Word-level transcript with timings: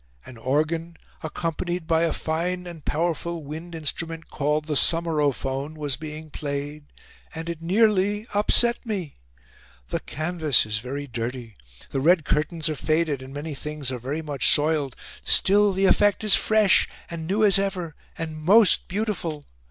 An 0.25 0.35
organ, 0.37 0.97
accompanied 1.21 1.85
by 1.85 2.01
a 2.01 2.11
fine 2.11 2.65
and 2.65 2.83
powerful 2.83 3.43
wind 3.43 3.75
instrument 3.75 4.31
called 4.31 4.65
the 4.65 4.75
sommerophone, 4.75 5.75
was 5.77 5.95
being 5.95 6.31
played, 6.31 6.85
and 7.35 7.47
it 7.47 7.61
nearly 7.61 8.25
upset 8.33 8.83
me. 8.83 9.17
The 9.89 9.99
canvas 9.99 10.65
is 10.65 10.79
very 10.79 11.05
dirty, 11.05 11.55
the 11.91 11.99
red 11.99 12.25
curtains 12.25 12.67
are 12.67 12.73
faded 12.75 13.21
and 13.21 13.31
many 13.31 13.53
things 13.53 13.91
are 13.91 13.99
very 13.99 14.23
much 14.23 14.49
soiled, 14.49 14.95
still 15.23 15.71
the 15.71 15.85
effect 15.85 16.23
is 16.23 16.33
fresh 16.35 16.89
and 17.07 17.27
new 17.27 17.43
as 17.43 17.59
ever 17.59 17.93
and 18.17 18.39
most 18.41 18.87
beautiful. 18.87 19.45